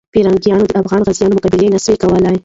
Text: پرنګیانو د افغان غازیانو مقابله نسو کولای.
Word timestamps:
پرنګیانو 0.13 0.65
د 0.69 0.73
افغان 0.81 1.01
غازیانو 1.05 1.37
مقابله 1.37 1.65
نسو 1.73 1.93
کولای. 2.01 2.37